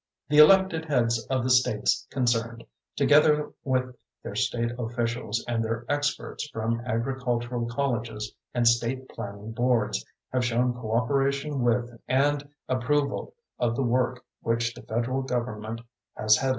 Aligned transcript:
The 0.29 0.39
elected 0.39 0.85
heads 0.85 1.27
of 1.27 1.43
the 1.43 1.51
states 1.51 2.07
concerned, 2.09 2.63
together 2.95 3.53
with 3.63 3.95
their 4.23 4.33
state 4.33 4.71
officials 4.79 5.45
and 5.47 5.63
their 5.63 5.85
experts 5.87 6.49
from 6.49 6.81
agricultural 6.83 7.67
colleges 7.67 8.33
and 8.51 8.67
state 8.67 9.07
planning 9.09 9.51
boards, 9.51 10.03
have 10.33 10.43
shown 10.43 10.73
cooperation 10.73 11.61
with 11.61 12.01
and 12.07 12.49
approval 12.67 13.35
of 13.59 13.75
the 13.75 13.83
work 13.83 14.25
which 14.41 14.73
the 14.73 14.81
federal 14.81 15.21
government 15.21 15.81
has 16.17 16.37
headed. 16.37 16.49